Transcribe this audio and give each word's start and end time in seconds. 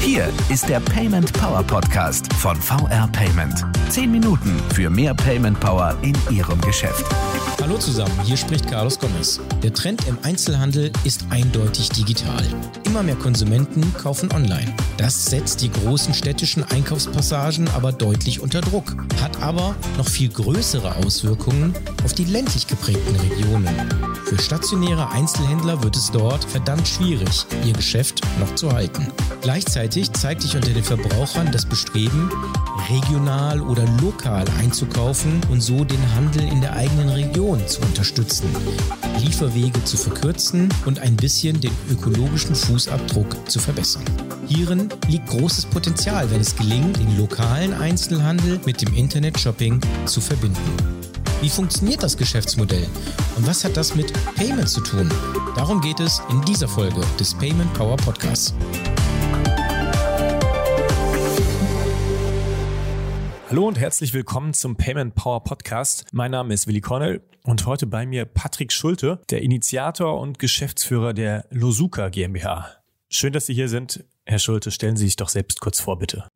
Hier 0.00 0.28
ist 0.48 0.68
der 0.68 0.78
Payment 0.78 1.32
Power 1.32 1.62
Podcast 1.64 2.32
von 2.34 2.54
VR 2.54 3.08
Payment. 3.08 3.64
Zehn 3.88 4.12
Minuten 4.12 4.62
für 4.72 4.88
mehr 4.90 5.14
Payment 5.14 5.58
Power 5.58 5.96
in 6.02 6.16
Ihrem 6.30 6.60
Geschäft. 6.60 7.04
Hallo 7.60 7.78
zusammen, 7.78 8.12
hier 8.22 8.36
spricht 8.36 8.68
Carlos 8.70 8.98
Gomez. 8.98 9.40
Der 9.62 9.72
Trend 9.72 10.06
im 10.06 10.18
Einzelhandel 10.22 10.92
ist 11.02 11.24
eindeutig 11.30 11.88
digital. 11.88 12.44
Immer 12.84 13.02
mehr 13.02 13.16
Konsumenten 13.16 13.92
kaufen 13.94 14.30
online. 14.32 14.72
Das 14.98 15.26
setzt 15.26 15.62
die 15.62 15.70
großen 15.70 16.14
städtischen 16.14 16.62
Einkaufspassagen 16.62 17.68
aber 17.74 17.90
deutlich 17.90 18.40
unter 18.40 18.60
Druck, 18.60 18.94
hat 19.20 19.42
aber 19.42 19.74
noch 19.96 20.08
viel 20.08 20.28
größere 20.28 20.94
Auswirkungen 20.96 21.74
auf 22.04 22.12
die 22.12 22.24
ländlich 22.24 22.68
geprägten 22.68 23.16
Regionen. 23.16 23.66
Für 24.24 24.38
stationäre 24.38 25.10
Einzelhändler 25.10 25.82
wird 25.82 25.96
es 25.96 26.10
dort 26.10 26.44
verdammt 26.44 26.88
schwierig, 26.88 27.44
ihr 27.66 27.74
Geschäft 27.74 28.22
noch 28.40 28.54
zu 28.54 28.72
halten. 28.72 29.08
Gleichzeitig 29.42 30.10
zeigt 30.12 30.40
sich 30.40 30.56
unter 30.56 30.70
den 30.70 30.82
Verbrauchern 30.82 31.52
das 31.52 31.66
Bestreben, 31.66 32.30
regional 32.88 33.60
oder 33.60 33.84
lokal 34.00 34.46
einzukaufen 34.58 35.42
und 35.50 35.60
so 35.60 35.84
den 35.84 36.00
Handel 36.14 36.42
in 36.42 36.62
der 36.62 36.72
eigenen 36.72 37.10
Region 37.10 37.66
zu 37.68 37.82
unterstützen, 37.82 38.48
Lieferwege 39.20 39.84
zu 39.84 39.98
verkürzen 39.98 40.70
und 40.86 41.00
ein 41.00 41.16
bisschen 41.16 41.60
den 41.60 41.72
ökologischen 41.90 42.54
Fußabdruck 42.54 43.50
zu 43.50 43.58
verbessern. 43.58 44.04
Hierin 44.48 44.88
liegt 45.06 45.28
großes 45.28 45.66
Potenzial, 45.66 46.30
wenn 46.30 46.40
es 46.40 46.56
gelingt, 46.56 46.96
den 46.96 47.18
lokalen 47.18 47.74
Einzelhandel 47.74 48.58
mit 48.64 48.80
dem 48.80 48.94
Internet-Shopping 48.94 49.80
zu 50.06 50.22
verbinden. 50.22 51.03
Wie 51.44 51.50
funktioniert 51.50 52.02
das 52.02 52.16
Geschäftsmodell 52.16 52.86
und 53.36 53.46
was 53.46 53.64
hat 53.64 53.76
das 53.76 53.94
mit 53.94 54.10
Payment 54.34 54.66
zu 54.66 54.80
tun? 54.80 55.12
Darum 55.54 55.82
geht 55.82 56.00
es 56.00 56.22
in 56.30 56.40
dieser 56.40 56.66
Folge 56.66 57.02
des 57.20 57.34
Payment 57.34 57.70
Power 57.74 57.98
Podcasts. 57.98 58.54
Hallo 63.50 63.68
und 63.68 63.78
herzlich 63.78 64.14
willkommen 64.14 64.54
zum 64.54 64.76
Payment 64.76 65.14
Power 65.16 65.44
Podcast. 65.44 66.06
Mein 66.12 66.30
Name 66.30 66.54
ist 66.54 66.66
Willi 66.66 66.80
Cornell 66.80 67.20
und 67.42 67.66
heute 67.66 67.86
bei 67.86 68.06
mir 68.06 68.24
Patrick 68.24 68.72
Schulte, 68.72 69.20
der 69.28 69.42
Initiator 69.42 70.18
und 70.18 70.38
Geschäftsführer 70.38 71.12
der 71.12 71.44
Losuka 71.50 72.08
GmbH. 72.08 72.70
Schön, 73.10 73.34
dass 73.34 73.44
Sie 73.44 73.54
hier 73.54 73.68
sind. 73.68 74.02
Herr 74.24 74.38
Schulte, 74.38 74.70
stellen 74.70 74.96
Sie 74.96 75.04
sich 75.04 75.16
doch 75.16 75.28
selbst 75.28 75.60
kurz 75.60 75.78
vor, 75.78 75.98
bitte. 75.98 76.26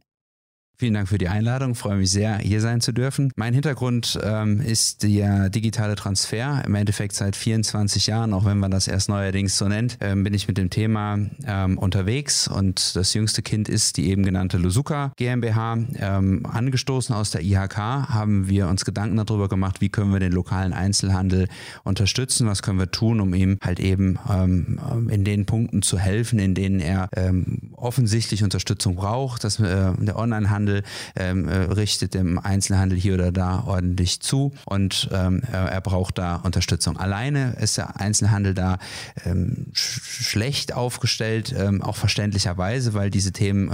Vielen 0.81 0.95
Dank 0.95 1.09
für 1.09 1.19
die 1.19 1.27
Einladung. 1.27 1.75
freue 1.75 1.97
mich 1.97 2.13
sehr, 2.13 2.39
hier 2.39 2.61
sein 2.61 2.81
zu 2.81 2.93
dürfen. 2.93 3.33
Mein 3.35 3.53
Hintergrund 3.53 4.17
ähm, 4.23 4.61
ist 4.61 5.03
der 5.03 5.51
digitale 5.51 5.97
Transfer. 5.97 6.63
Im 6.65 6.77
Endeffekt 6.77 7.17
seit 7.17 7.35
24 7.35 8.07
Jahren, 8.07 8.33
auch 8.33 8.45
wenn 8.45 8.61
man 8.61 8.71
das 8.71 8.87
erst 8.87 9.09
neuerdings 9.09 9.59
so 9.59 9.67
nennt, 9.67 9.99
ähm, 10.01 10.23
bin 10.23 10.35
ich 10.35 10.47
mit 10.47 10.57
dem 10.57 10.71
Thema 10.71 11.19
ähm, 11.45 11.79
unterwegs. 11.79 12.47
Und 12.47 12.95
das 12.95 13.13
jüngste 13.13 13.43
Kind 13.43 13.69
ist 13.69 13.97
die 13.97 14.09
eben 14.09 14.23
genannte 14.23 14.57
Lusuka 14.57 15.11
GmbH. 15.17 15.79
Ähm, 15.97 16.47
angestoßen 16.47 17.13
aus 17.13 17.33
der 17.33 17.43
IHK 17.43 17.77
haben 17.77 18.49
wir 18.49 18.69
uns 18.69 18.85
Gedanken 18.85 19.17
darüber 19.17 19.49
gemacht, 19.49 19.81
wie 19.81 19.89
können 19.89 20.13
wir 20.13 20.21
den 20.21 20.31
lokalen 20.31 20.73
Einzelhandel 20.73 21.49
unterstützen, 21.83 22.47
was 22.47 22.63
können 22.63 22.79
wir 22.79 22.93
tun, 22.93 23.21
um 23.21 23.35
ihm 23.35 23.59
halt 23.65 23.81
eben 23.81 24.17
ähm, 24.31 25.09
in 25.11 25.25
den 25.25 25.45
Punkten 25.45 25.83
zu 25.83 25.99
helfen, 25.99 26.39
in 26.39 26.55
denen 26.55 26.79
er 26.79 27.09
ähm, 27.17 27.73
offensichtlich 27.75 28.45
Unterstützung 28.45 28.95
braucht, 28.95 29.43
dass 29.43 29.59
äh, 29.59 29.93
der 29.99 30.17
Onlinehandel 30.17 30.68
Einzelhandel 30.69 30.83
ähm, 31.17 31.49
äh, 31.49 31.57
richtet 31.73 32.15
dem 32.15 32.39
Einzelhandel 32.39 32.99
hier 32.99 33.15
oder 33.15 33.33
da 33.33 33.65
ordentlich 33.67 34.21
zu 34.21 34.53
und 34.67 35.09
ähm, 35.13 35.43
er 35.51 35.81
braucht 35.81 36.19
da 36.19 36.37
Unterstützung. 36.37 36.97
Alleine 36.97 37.57
ist 37.61 37.77
der 37.77 38.01
Einzelhandel 38.01 38.55
da 38.55 38.79
ähm, 39.25 39.67
sch 39.73 39.99
schlecht 40.29 40.75
aufgestellt, 40.75 41.55
ähm, 41.57 41.83
auch 41.83 41.97
verständlicherweise, 41.97 42.93
weil 42.95 43.11
diese 43.11 43.33
Themen 43.33 43.71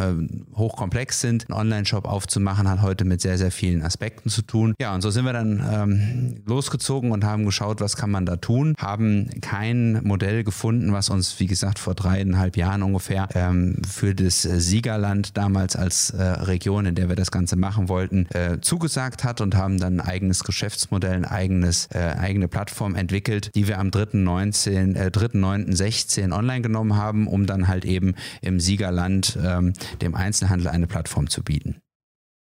äh, 0.53 0.57
hochkomplex 0.57 1.21
sind. 1.21 1.49
Ein 1.49 1.55
Online-Shop 1.55 2.05
aufzumachen 2.07 2.69
hat 2.69 2.83
heute 2.83 3.05
mit 3.05 3.21
sehr, 3.21 3.39
sehr 3.39 3.51
vielen 3.51 3.83
Aspekten 3.83 4.29
zu 4.29 4.43
tun. 4.43 4.75
Ja, 4.79 4.95
und 4.95 5.01
so 5.01 5.11
sind 5.11 5.25
wir 5.25 5.33
dann 5.33 5.65
ähm, 5.73 6.43
losgezogen 6.47 7.11
und 7.13 7.25
haben 7.25 7.45
geschaut, 7.45 7.81
was 7.81 7.97
kann 7.97 8.11
man 8.11 8.27
da 8.27 8.37
tun, 8.37 8.75
haben 8.79 9.29
kein 9.41 10.03
Modell 10.05 10.45
gefunden, 10.45 10.93
was 10.93 11.09
uns, 11.09 11.41
wie 11.41 11.47
gesagt, 11.47 11.79
vor 11.79 11.95
dreieinhalb 11.95 12.57
Jahren 12.57 12.83
ungefähr 12.83 13.29
ähm, 13.35 13.83
für 13.89 14.15
das 14.15 14.43
Siegerland 14.43 15.37
damals 15.37 15.77
als 15.77 16.11
äh, 16.11 16.23
Region 16.23 16.84
Region, 16.85 16.87
in 16.87 16.95
der 16.95 17.09
wir 17.09 17.17
das 17.17 17.31
Ganze 17.31 17.57
machen 17.57 17.89
wollten, 17.89 18.27
äh, 18.31 18.61
zugesagt 18.61 19.25
hat 19.25 19.41
und 19.41 19.57
haben 19.57 19.79
dann 19.79 20.01
ein 20.01 20.01
eigenes 20.01 20.45
Geschäftsmodell, 20.45 21.13
ein 21.13 21.25
eigenes, 21.25 21.89
äh, 21.93 22.15
eigene 22.19 22.49
Plattform 22.49 22.95
entwickelt, 22.95 23.51
die 23.55 23.69
wir 23.69 23.79
am 23.79 23.89
3.9.16 23.89 26.21
äh, 26.21 26.29
3. 26.29 26.37
online 26.37 26.63
genommen 26.63 26.97
haben, 26.97 27.27
um 27.27 27.47
dann 27.47 27.69
halt 27.69 27.85
eben 27.85 28.15
im 28.43 28.61
Siegerland 28.61 29.39
ähm, 29.43 29.73
dem 30.01 30.15
Einzelhandel 30.15 30.69
eine 30.69 30.87
Plattform 30.87 31.29
zu 31.29 31.43
bieten. 31.43 31.77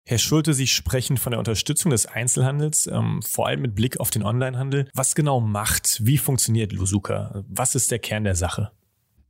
Herr 0.06 0.18
Schulte, 0.18 0.52
Sie 0.52 0.66
sprechen 0.66 1.16
von 1.16 1.30
der 1.30 1.38
Unterstützung 1.38 1.90
des 1.90 2.04
Einzelhandels, 2.04 2.86
ähm, 2.86 3.22
vor 3.22 3.46
allem 3.46 3.62
mit 3.62 3.74
Blick 3.74 4.00
auf 4.00 4.10
den 4.10 4.22
Onlinehandel. 4.22 4.90
Was 4.92 5.14
genau 5.14 5.40
macht, 5.40 6.04
wie 6.04 6.18
funktioniert 6.18 6.72
Lusuka? 6.72 7.42
Was 7.48 7.74
ist 7.74 7.90
der 7.90 8.00
Kern 8.00 8.24
der 8.24 8.34
Sache? 8.34 8.70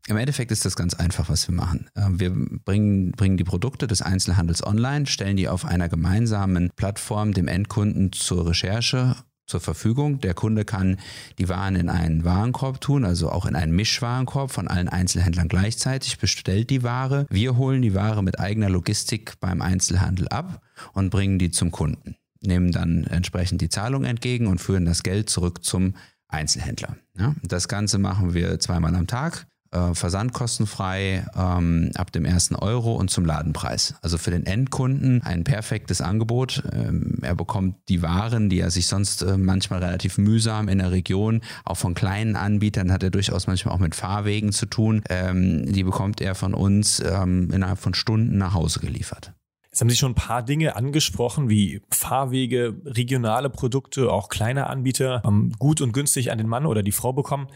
Im 0.07 0.19
Endeffekt 0.19 0.51
ist 0.53 0.67
das 0.67 0.77
ganz 0.77 0.95
einfach, 0.95 1.31
was 1.31 1.49
wir 1.49 1.55
machen. 1.55 1.89
Ähm, 1.97 2.21
wir 2.21 2.31
bringen, 2.31 3.13
bringen 3.13 3.37
die 3.37 3.45
Produkte 3.45 3.87
des 3.87 4.03
Einzelhandels 4.03 4.65
online, 4.65 5.07
stellen 5.07 5.37
die 5.37 5.49
auf 5.49 5.65
einer 5.65 5.89
gemeinsamen 5.89 6.71
Plattform 6.77 7.33
dem 7.33 7.49
Endkunden 7.49 8.13
zur 8.13 8.47
Recherche 8.47 9.17
zur 9.47 9.61
Verfügung. 9.61 10.21
Der 10.21 10.35
Kunde 10.35 10.65
kann 10.65 10.99
die 11.39 11.49
Waren 11.49 11.77
in 11.77 11.89
einen 11.89 12.25
Warenkorb 12.25 12.81
tun, 12.81 13.05
also 13.05 13.31
auch 13.31 13.47
in 13.47 13.57
einen 13.57 13.75
Mischwarenkorb 13.75 14.51
von 14.51 14.69
allen 14.69 14.89
Einzelhändlern 14.89 15.49
gleichzeitig, 15.49 16.19
bestellt 16.19 16.71
die 16.71 16.83
Ware. 16.83 17.27
Wir 17.31 17.57
holen 17.57 17.81
die 17.81 17.95
Ware 17.95 18.23
mit 18.23 18.39
eigener 18.39 18.69
Logistik 18.69 19.41
beim 19.41 19.63
Einzelhandel 19.63 20.29
ab 20.29 20.63
und 20.93 21.11
bringen 21.11 21.39
die 21.39 21.51
zum 21.51 21.71
Kunden, 21.71 22.17
nehmen 22.41 22.73
dann 22.73 23.05
entsprechend 23.05 23.61
die 23.63 23.69
Zahlung 23.71 24.05
entgegen 24.05 24.47
und 24.49 24.61
führen 24.61 24.85
das 24.85 25.03
Geld 25.03 25.31
zurück 25.31 25.65
zum 25.65 25.95
Einzelhändler. 26.29 26.97
Ja, 27.19 27.35
das 27.43 27.69
Ganze 27.69 27.99
machen 27.99 28.35
wir 28.35 28.59
zweimal 28.61 28.95
am 28.95 29.07
Tag 29.07 29.47
äh, 29.75 29.95
versandkostenfrei 29.95 31.27
ähm, 31.37 31.91
ab 31.95 32.13
dem 32.13 32.25
ersten 32.25 32.55
Euro 32.55 32.95
und 32.95 33.11
zum 33.11 33.25
Ladenpreis. 33.25 33.95
Also 34.03 34.19
für 34.19 34.31
den 34.31 34.47
Endkunden 34.47 35.23
ein 35.23 35.45
perfektes 35.45 36.01
Angebot. 36.01 36.63
Ähm, 36.73 37.19
er 37.23 37.35
bekommt 37.35 37.77
die 37.89 38.03
Waren, 38.03 38.49
die 38.49 38.61
er 38.61 38.71
sich 38.71 38.87
sonst 38.87 39.23
äh, 39.23 39.37
manchmal 39.37 39.83
relativ 39.83 40.19
mühsam 40.19 40.69
in 40.69 40.79
der 40.79 40.93
Region, 40.93 41.43
auch 41.65 41.77
von 41.77 41.95
kleinen 41.95 42.37
Anbietern 42.37 42.93
hat 42.93 43.03
er 43.03 43.11
durchaus 43.11 43.47
manchmal 43.47 43.75
auch 43.75 43.81
mit 43.81 43.95
Fahrwegen 43.95 44.53
zu 44.53 44.67
tun. 44.67 45.03
Ähm, 45.09 45.73
die 45.73 45.85
bekommt 45.85 46.21
er 46.21 46.35
von 46.35 46.55
uns 46.55 47.01
ähm, 47.01 47.51
innerhalb 47.53 47.79
von 47.79 47.95
Stunden 47.95 48.39
nach 48.39 48.55
Hause 48.55 48.81
geliefert. 48.81 49.33
Jetzt 49.75 49.81
haben 49.81 49.91
Sie 49.91 49.97
schon 49.97 50.13
ein 50.13 50.15
paar 50.15 50.45
Dinge 50.45 50.77
angesprochen, 50.77 51.51
wie 51.51 51.83
Fahrwege, 51.91 52.77
regionale 52.85 53.51
Produkte, 53.51 54.13
auch 54.13 54.29
kleine 54.29 54.69
Anbieter 54.69 55.21
gut 55.59 55.81
und 55.81 55.91
günstig 55.91 56.31
an 56.31 56.39
den 56.39 56.47
Mann 56.47 56.65
oder 56.65 56.85
die 56.85 56.93
Frau 56.93 57.13
bekommen. 57.13 57.49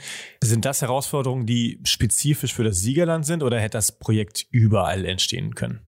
Sind 0.42 0.64
das 0.64 0.82
Herausforderungen, 0.82 1.46
die 1.46 1.78
spezifisch 1.84 2.52
für 2.52 2.64
das 2.64 2.80
Siegerland 2.80 3.24
sind 3.24 3.44
oder 3.44 3.60
hätte 3.60 3.78
das 3.78 4.00
Projekt 4.00 4.46
überall 4.50 5.04
entstehen 5.04 5.54
können? 5.54 5.87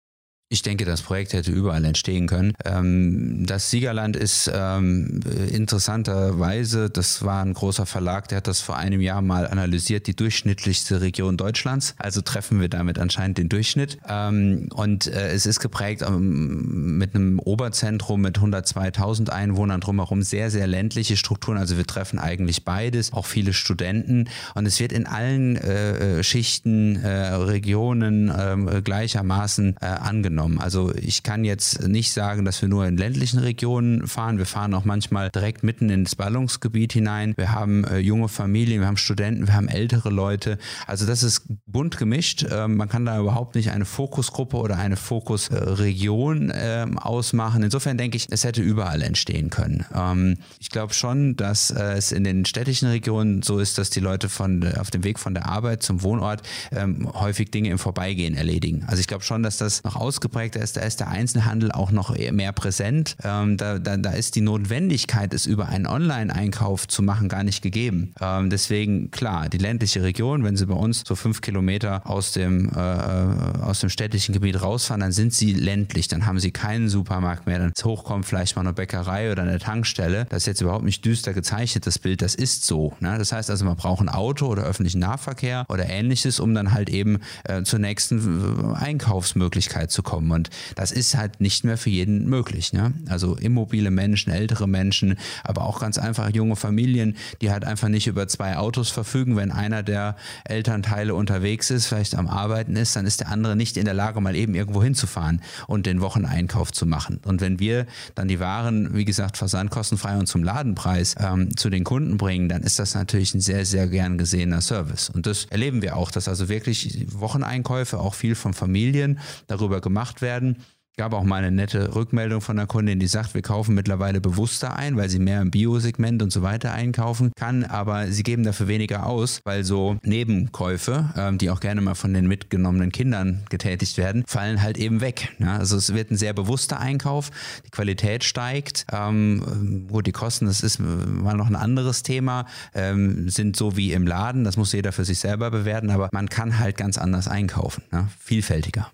Ich 0.51 0.63
denke, 0.63 0.85
das 0.85 1.03
Projekt 1.03 1.33
hätte 1.33 1.51
überall 1.51 1.85
entstehen 1.85 2.29
können. 2.29 2.53
Ähm, 2.65 3.45
das 3.45 3.71
Siegerland 3.71 4.15
ist 4.15 4.49
ähm, 4.55 5.21
interessanterweise, 5.51 6.91
das 6.91 7.25
war 7.25 7.43
ein 7.43 7.55
großer 7.55 7.87
Verlag, 7.87 8.29
der 8.29 8.37
hat 8.37 8.47
das 8.47 8.61
vor 8.61 8.77
einem 8.77 9.01
Jahr 9.01 9.21
mal 9.21 9.49
analysiert, 9.49 10.07
die 10.07 10.15
durchschnittlichste 10.15 11.01
Region 11.01 11.37
Deutschlands. 11.37 11.97
Also 11.99 12.21
treffen 12.21 12.61
wir 12.61 12.69
damit 12.69 13.01
anscheinend 13.01 13.39
den 13.39 13.49
Durchschnitt. 13.49 13.99
Ähm, 14.07 14.69
und 14.75 15.09
äh, 15.09 15.33
es 15.33 15.47
ist 15.47 15.59
geprägt 15.59 16.05
mit 16.09 17.15
einem 17.17 17.41
Oberzentrum 17.41 18.21
mit 18.21 18.39
102.000 18.39 19.31
Einwohnern 19.31 19.81
drumherum, 19.81 20.23
sehr, 20.23 20.53
sehr 20.53 20.69
ländliche 20.69 21.17
Strukturen. 21.17 21.57
Also 21.59 21.79
wir 21.79 21.87
treffen 21.87 22.21
eigentlich 22.21 22.65
beides, 22.65 23.13
auch 23.13 23.27
viele 23.27 23.55
Studenten. 23.55 24.29
Und 24.55 24.67
es 24.67 24.79
wird 24.79 24.93
in 24.93 25.07
allen 25.07 25.57
äh, 25.57 26.19
äh, 26.19 26.23
Schichten, 26.23 26.97
Regionen 27.05 28.83
gleichermaßen 28.85 29.79
angenommen 29.79 30.44
genommen. 30.45 30.61
Also 30.61 30.93
ich 30.95 31.23
kann 31.23 31.45
jetzt 31.45 31.87
nicht 31.89 32.13
sagen, 32.13 32.45
dass 32.45 32.61
wir 32.61 32.69
nur 32.69 32.87
in 32.87 32.97
ländlichen 32.97 33.39
Regionen 33.39 34.07
fahren. 34.07 34.39
Wir 34.39 34.47
fahren 34.47 34.75
auch 34.75 34.85
manchmal 34.85 35.31
direkt 35.31 35.63
mitten 35.63 35.91
ins 35.91 36.17
Ballungsgebiet 36.17 36.93
hinein. 36.93 37.35
Wir 37.37 37.53
haben 37.53 37.85
äh, 37.85 37.99
junge 37.99 38.29
Familien, 38.29 38.81
wir 38.81 38.87
haben 38.87 38.97
Studenten, 38.97 39.47
wir 39.47 39.55
haben 39.55 39.69
ältere 39.69 40.11
Leute. 40.11 40.59
Also 40.87 41.07
das 41.07 41.23
ist 41.23 41.43
bunt 41.67 41.97
gemischt. 41.97 42.47
Ähm, 42.51 42.77
man 42.77 42.89
kann 42.89 43.05
da 43.05 43.19
überhaupt 43.19 43.55
nicht 43.55 43.71
eine 43.71 43.85
Fokusgruppe 43.85 44.57
oder 44.57 44.77
eine 44.77 44.97
Fokusregion 44.97 46.51
äh, 46.51 46.87
ausmachen. 46.97 47.63
Insofern 47.63 47.99
denke 47.99 48.17
ich, 48.17 48.27
es 48.31 48.45
hätte 48.45 48.63
überall 48.63 49.03
entstehen 49.03 49.51
können. 49.51 49.85
Ähm, 49.95 50.37
ich 50.61 50.71
glaube 50.71 50.95
schon, 50.95 51.37
dass 51.37 51.71
äh, 51.71 51.95
es 51.95 52.13
in 52.13 52.25
den 52.25 52.45
städtischen 52.45 52.89
Regionen 52.89 53.43
so 53.43 53.59
ist, 53.59 53.79
dass 53.79 53.91
die 53.91 54.01
Leute 54.01 54.29
von 54.29 54.65
auf 54.79 54.91
dem 54.91 55.05
Weg 55.05 55.19
von 55.19 55.35
der 55.35 55.47
Arbeit 55.47 55.83
zum 55.83 56.03
Wohnort 56.03 56.43
ähm, 56.73 57.09
häufig 57.15 57.51
Dinge 57.51 57.71
im 57.71 57.79
Vorbeigehen 57.79 58.35
erledigen. 58.35 58.85
Also 58.87 59.01
ich 59.01 59.07
glaube 59.07 59.25
schon, 59.25 59.43
dass 59.43 59.59
das 59.59 59.83
noch 59.85 59.97
aus 59.97 60.21
ausgeprägter 60.25 60.61
ist, 60.61 60.79
da 60.79 60.81
ist 60.81 61.01
der 61.01 61.09
Einzelhandel 61.09 61.71
auch 61.71 61.91
noch 61.91 62.17
mehr 62.17 62.53
präsent. 62.53 63.17
Ähm, 63.23 63.59
da, 63.59 63.79
da, 63.79 63.99
da 63.99 64.11
ist 64.11 64.37
die 64.37 64.41
Notwendigkeit, 64.41 65.35
es 65.35 65.45
über 65.45 65.69
einen 65.69 65.87
Online-Einkauf 65.87 66.89
zu 66.89 67.03
machen, 67.03 67.29
gar 67.29 67.45
nicht 67.45 67.61
gegeben. 67.61 68.15
Ähm, 68.23 68.49
deswegen, 68.49 69.11
klar, 69.11 69.51
die 69.51 69.59
ländliche 69.59 70.03
Region, 70.03 70.43
wenn 70.43 70.57
sie 70.57 70.67
bei 70.67 70.75
uns 70.75 71.03
so 71.07 71.15
fünf 71.15 71.43
Kilometer 71.43 72.01
aus 72.09 72.33
dem, 72.33 72.71
äh, 72.75 72.79
äh, 72.79 73.61
aus 73.63 73.81
dem 73.81 73.91
städtischen 73.91 74.33
Gebiet 74.33 74.63
rausfahren, 74.63 75.03
dann 75.03 75.13
sind 75.13 75.35
sie 75.35 75.53
ländlich, 75.53 76.09
dann 76.09 76.25
haben 76.25 76.41
sie 76.41 76.53
keinen 76.53 76.89
Supermarkt 76.89 77.47
mehr, 77.47 77.59
dann 77.59 77.73
hochkommt 77.85 78.25
vielleicht 78.25 78.57
mal 78.57 78.63
eine 78.63 78.73
Bäckerei 78.73 79.31
oder 79.31 79.43
eine 79.43 79.59
Tankstelle. 79.59 80.27
Das 80.31 80.45
ist 80.45 80.47
jetzt 80.47 80.63
überhaupt 80.63 80.85
nicht 80.85 81.05
düster 81.05 81.35
gezeichnet, 81.35 81.87
das 81.87 81.99
Bild, 81.99 82.23
das 82.23 82.35
ist 82.35 82.65
so. 82.65 82.95
Ne? 83.01 83.19
Das 83.19 83.33
heißt 83.33 83.51
also, 83.51 83.67
man 83.67 83.77
braucht 83.77 84.01
ein 84.01 84.09
Auto 84.09 84.47
oder 84.47 84.63
öffentlichen 84.63 85.01
Nahverkehr 85.01 85.67
oder 85.69 85.87
ähnliches, 85.87 86.41
um 86.41 86.55
dann 86.55 86.73
halt 86.73 86.89
eben 86.89 87.19
äh, 87.45 87.63
zur 87.63 87.79
nächsten 87.79 88.73
äh, 88.73 88.77
Einkaufsmöglichkeit 88.77 89.91
zu 89.91 90.03
kommen. 90.03 90.14
Und 90.17 90.51
das 90.77 90.93
ist 90.93 91.17
halt 91.17 91.41
nicht 91.41 91.65
mehr 91.65 91.77
für 91.77 91.91
jeden 91.91 92.29
möglich. 92.29 92.73
Ne? 92.73 92.93
Also 93.09 93.37
immobile 93.37 93.91
Menschen, 93.91 94.33
ältere 94.33 94.69
Menschen, 94.69 95.17
aber 95.43 95.65
auch 95.65 95.81
ganz 95.81 95.99
einfach 95.99 96.31
junge 96.31 96.57
Familien, 96.57 97.17
die 97.41 97.51
halt 97.51 97.65
einfach 97.65 97.89
nicht 97.89 98.07
über 98.07 98.29
zwei 98.29 98.57
Autos 98.57 98.91
verfügen. 98.91 99.37
Wenn 99.37 99.51
einer 99.51 99.83
der 99.83 100.17
Elternteile 100.45 101.15
unterwegs 101.15 101.71
ist, 101.71 101.87
vielleicht 101.87 102.15
am 102.15 102.29
Arbeiten 102.29 102.77
ist, 102.77 102.97
dann 102.97 103.07
ist 103.07 103.21
der 103.21 103.29
andere 103.29 103.57
nicht 103.57 103.77
in 103.77 103.85
der 103.85 103.95
Lage, 103.95 104.21
mal 104.21 104.37
eben 104.37 104.55
irgendwo 104.55 104.83
hinzufahren 104.83 105.43
und 105.67 105.87
den 105.87 106.01
Wocheneinkauf 106.01 106.73
zu 106.73 106.87
machen. 106.87 107.21
Und 107.25 107.41
wenn 107.41 107.59
wir 107.59 107.87
dann 108.15 108.29
die 108.29 108.41
Waren, 108.41 108.95
wie 108.95 109.05
gesagt, 109.05 109.37
versandkostenfrei 109.37 110.17
und 110.19 110.27
zum 110.27 110.43
Ladenpreis 110.43 111.15
ähm, 111.19 111.57
zu 111.57 111.71
den 111.71 111.85
Kunden 111.85 112.17
bringen, 112.17 112.49
dann 112.49 112.63
ist 112.63 112.79
das 112.79 112.95
natürlich 112.95 113.35
ein 113.35 113.41
sehr, 113.41 113.65
sehr 113.65 113.87
gern 113.87 114.19
gesehener 114.19 114.61
Service. 114.61 115.11
Und 115.11 115.27
das 115.27 115.47
erleben 115.51 115.83
wir 115.83 115.97
auch, 115.97 116.11
dass 116.11 116.29
also 116.29 116.49
wirklich 116.49 117.07
Wocheneinkäufe 117.13 117.99
auch 117.99 118.15
viel 118.15 118.35
von 118.35 118.55
Familien 118.55 119.19
darüber 119.47 119.81
gemacht 119.81 120.04
werden 120.23 120.59
gab 120.97 121.13
auch 121.13 121.25
mal 121.25 121.37
eine 121.37 121.51
nette 121.51 121.95
Rückmeldung 121.95 122.41
von 122.41 122.59
einer 122.59 122.67
Kundin, 122.67 123.01
die 123.01 123.07
sagt, 123.07 123.35
wir 123.35 123.43
kaufen 123.43 123.75
mittlerweile 123.75 124.21
bewusster 124.21 124.77
ein, 124.77 124.97
weil 124.97 125.09
sie 125.09 125.19
mehr 125.19 125.43
im 125.43 125.51
Biosegment 125.51 126.23
und 126.23 126.31
so 126.31 126.43
weiter 126.43 126.73
einkaufen 126.73 127.33
kann, 127.37 127.65
aber 127.65 128.09
sie 128.09 128.23
geben 128.23 128.45
dafür 128.45 128.69
weniger 128.69 129.07
aus, 129.07 129.41
weil 129.45 129.65
so 129.65 129.97
Nebenkäufe, 130.03 131.13
ähm, 131.17 131.39
die 131.39 131.51
auch 131.51 131.61
gerne 131.61 131.81
mal 131.81 131.95
von 131.95 132.15
den 132.15 132.29
mitgenommenen 132.29 132.93
Kindern 132.93 133.43
getätigt 133.51 133.99
werden, 133.99 134.25
fallen 134.27 134.63
halt 134.63 134.79
eben 134.79 135.01
weg. 135.01 135.35
Ja? 135.39 135.57
Also 135.59 135.77
es 135.77 135.93
wird 135.95 136.11
ein 136.11 136.17
sehr 136.17 136.33
bewusster 136.33 136.79
Einkauf, 136.79 137.31
die 137.67 137.71
Qualität 137.71 138.23
steigt, 138.23 138.87
ähm, 138.93 139.89
gut, 139.91 140.07
die 140.07 140.13
Kosten, 140.13 140.47
das 140.47 140.63
ist 140.63 140.79
mal 140.79 141.37
noch 141.37 141.49
ein 141.49 141.57
anderes 141.57 142.05
Thema, 142.05 142.47
ähm, 142.73 143.29
sind 143.29 143.57
so 143.57 143.77
wie 143.77 143.93
im 143.93 144.07
Laden, 144.07 144.45
das 144.45 144.57
muss 144.57 144.73
jeder 144.73 144.93
für 144.93 145.05
sich 145.05 145.19
selber 145.19 145.51
bewerten, 145.51 145.91
aber 145.91 146.09
man 146.13 146.29
kann 146.29 146.61
halt 146.61 146.77
ganz 146.77 146.99
anders 146.99 147.27
einkaufen, 147.27 147.83
ja? 147.93 148.09
vielfältiger. 148.21 148.93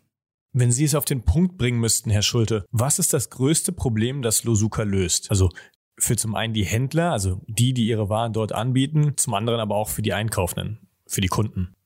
Wenn 0.53 0.73
Sie 0.73 0.85
es 0.85 0.97
auf 0.97 1.05
den 1.05 1.23
Punkt 1.23 1.59
bringen 1.59 1.79
müssten, 1.79 2.11
Herr 2.11 2.23
Schulte, 2.23 2.65
was 2.73 2.99
ist 2.99 3.13
das 3.13 3.31
größte 3.31 3.73
Problem, 3.73 4.21
das 4.21 4.43
Losuka 4.43 4.83
löst? 4.83 5.31
Also 5.31 5.49
für 5.97 6.17
zum 6.17 6.35
einen 6.35 6.55
die 6.55 6.65
Händler, 6.65 7.13
also 7.13 7.41
die, 7.47 7.73
die 7.73 7.87
ihre 7.87 8.09
Waren 8.09 8.33
dort 8.33 8.53
anbieten, 8.53 9.13
zum 9.17 9.35
anderen 9.35 9.61
aber 9.61 9.77
auch 9.77 9.89
für 9.89 10.03
die 10.03 10.13
Einkaufenden, 10.13 10.89
für 11.07 11.21
die 11.21 11.29
Kunden. 11.29 11.77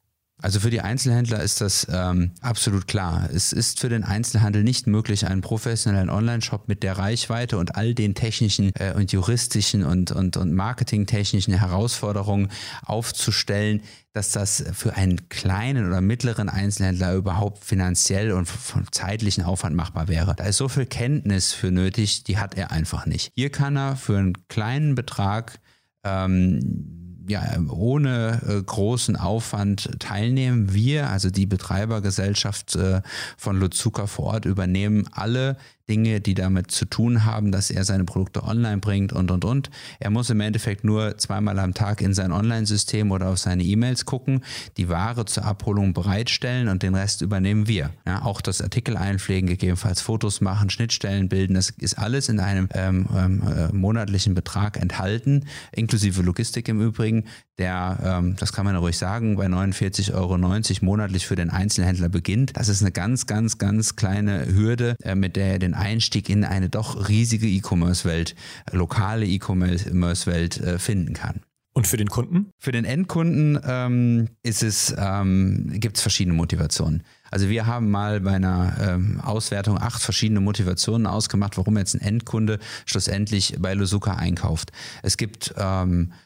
Also 0.45 0.61
für 0.61 0.69
die 0.69 0.83
Einzelhändler 0.83 1.43
ist 1.43 1.63
das 1.63 1.87
ähm, 1.91 2.33
absolut 2.43 2.87
klar. 2.87 3.31
Es 3.33 3.55
ist 3.55 3.81
für 3.81 3.89
den 3.89 4.05
Einzelhandel 4.05 4.63
nicht 4.63 4.87
möglich, 4.87 5.27
einen 5.27 5.41
professionellen 5.41 6.11
Online-Shop 6.11 6.69
mit 6.69 6.83
der 6.83 6.99
Reichweite 6.99 7.57
und 7.57 7.77
all 7.77 7.95
den 7.95 8.15
technischen 8.15 8.71
äh, 8.75 8.93
und 8.95 9.11
juristischen 9.11 9.85
und, 9.85 10.13
und, 10.13 10.37
und 10.37 10.53
marketingtechnischen 10.53 11.55
Herausforderungen 11.55 12.51
aufzustellen, 12.85 13.81
dass 14.13 14.33
das 14.33 14.63
für 14.75 14.97
einen 14.97 15.31
kleinen 15.31 15.87
oder 15.87 16.03
mittleren 16.03 16.51
Einzelhändler 16.51 17.15
überhaupt 17.15 17.65
finanziell 17.65 18.31
und 18.31 18.47
vom 18.47 18.93
zeitlichen 18.93 19.45
Aufwand 19.45 19.75
machbar 19.75 20.09
wäre. 20.09 20.35
Da 20.37 20.45
ist 20.45 20.59
so 20.59 20.69
viel 20.69 20.85
Kenntnis 20.85 21.55
für 21.55 21.71
nötig, 21.71 22.23
die 22.25 22.37
hat 22.37 22.55
er 22.55 22.71
einfach 22.71 23.07
nicht. 23.07 23.33
Hier 23.35 23.49
kann 23.49 23.79
er 23.79 23.97
für 23.97 24.19
einen 24.19 24.47
kleinen 24.49 24.95
Betrag 24.95 25.59
ähm, 26.05 27.04
ja, 27.27 27.43
ohne 27.69 28.41
äh, 28.47 28.63
großen 28.63 29.17
Aufwand 29.17 29.91
teilnehmen. 29.99 30.73
Wir, 30.73 31.11
also 31.11 31.31
die 31.31 31.47
Betreibergesellschaft 31.47 32.77
äh, 32.77 33.03
von 33.37 33.59
Luzuka 33.59 34.07
vor 34.07 34.27
Ort, 34.27 34.45
übernehmen 34.45 35.09
alle 35.13 35.57
Dinge, 35.89 36.21
die 36.21 36.35
damit 36.35 36.71
zu 36.71 36.87
tun 36.87 37.25
haben, 37.25 37.53
dass 37.53 37.71
er 37.71 37.85
seine 37.85 38.05
Produkte 38.05 38.43
online 38.45 38.79
bringt 38.79 39.13
und, 39.13 39.31
und, 39.31 39.45
und. 39.45 39.71
Er 40.01 40.11
muss 40.11 40.31
im 40.31 40.41
Endeffekt 40.41 40.83
nur 40.83 41.19
zweimal 41.19 41.59
am 41.59 41.75
Tag 41.75 42.01
in 42.01 42.15
sein 42.15 42.33
Online-System 42.33 43.11
oder 43.11 43.29
auf 43.29 43.39
seine 43.39 43.63
E-Mails 43.63 44.07
gucken, 44.07 44.43
die 44.79 44.89
Ware 44.89 45.27
zur 45.27 45.45
Abholung 45.45 45.93
bereitstellen 45.93 46.69
und 46.69 46.83
den 46.83 46.95
Rest 46.95 47.21
übernehmen 47.21 47.69
wir. 47.69 47.91
Ja, 48.07 48.23
auch 48.23 48.41
das 48.41 48.63
Artikel 48.63 48.97
einpflegen, 48.97 49.47
gegebenenfalls 49.47 50.01
Fotos 50.01 50.41
machen, 50.41 50.71
Schnittstellen 50.71 51.29
bilden, 51.29 51.55
das 51.55 51.71
ist 51.71 51.99
alles 51.99 52.29
in 52.29 52.41
einem 52.41 52.69
ähm, 52.73 53.07
ähm, 53.15 53.43
äh, 53.47 53.73
monatlichen 53.73 54.35
Betrag 54.35 54.81
enthalten, 54.81 55.45
inklusive 55.73 56.23
Logistik 56.23 56.69
im 56.69 56.81
Übrigen, 56.81 57.14
der, 57.59 57.99
ähm, 58.03 58.37
das 58.37 58.53
kann 58.53 58.65
man 58.65 58.75
ruhig 58.77 58.99
sagen, 58.99 59.37
bei 59.37 59.47
49,90 59.47 60.15
Euro 60.15 60.37
monatlich 60.85 61.27
für 61.27 61.37
den 61.37 61.51
Einzelhändler 61.51 62.09
beginnt. 62.09 62.57
Das 62.57 62.69
ist 62.69 62.83
eine 62.83 62.93
ganz, 62.93 63.27
ganz, 63.27 63.59
ganz 63.59 63.97
kleine 63.97 64.47
Hürde, 64.53 64.97
äh, 65.03 65.15
mit 65.15 65.37
der 65.37 65.53
er 65.53 65.59
den 65.59 65.75
Einstieg 65.75 66.29
in 66.29 66.45
eine 66.45 66.69
doch 66.69 67.09
riesige 67.09 67.47
E-Commerce-Welt, 67.47 68.35
lokale 68.73 69.27
E-Commerce-Welt 69.27 70.61
äh, 70.61 70.79
finden 70.79 71.15
kann. 71.15 71.41
Und 71.77 71.89
für 71.89 71.97
den 71.97 72.09
Kunden? 72.09 72.51
Für 72.61 72.71
den 72.71 72.85
Endkunden 72.85 73.59
ähm, 73.65 74.29
ist 74.45 74.63
es, 74.63 74.95
ähm, 74.97 75.73
gibt 75.75 75.97
es 75.97 76.03
verschiedene 76.03 76.37
Motivationen. 76.37 77.03
Also 77.33 77.49
wir 77.49 77.67
haben 77.67 77.91
mal 77.91 78.21
bei 78.21 78.31
einer 78.31 78.77
ähm, 78.81 79.21
Auswertung 79.21 79.77
acht 79.77 80.01
verschiedene 80.01 80.39
Motivationen 80.39 81.09
ausgemacht, 81.09 81.57
warum 81.59 81.77
jetzt 81.77 81.95
ein 81.95 82.01
Endkunde 82.01 82.61
schlussendlich 82.87 83.57
bei 83.59 83.75
Lusuka 83.75 84.15
einkauft. 84.15 84.71
Es 85.03 85.17
gibt 85.17 85.53
ähm, 85.59 86.13
äh, 86.13 86.24